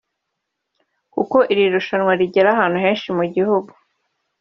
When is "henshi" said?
2.85-3.07